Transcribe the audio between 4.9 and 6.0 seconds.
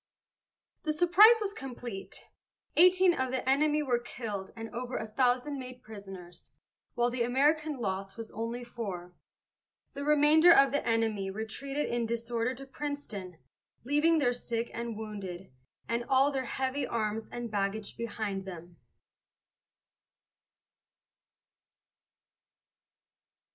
a thousand made